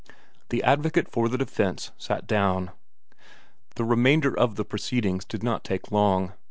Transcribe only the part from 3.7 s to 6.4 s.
The remainder of the proceedings did not take long.